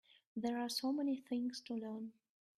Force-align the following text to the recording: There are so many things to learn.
There 0.35 0.57
are 0.57 0.67
so 0.67 0.91
many 0.91 1.15
things 1.15 1.61
to 1.61 1.75
learn. 1.75 2.13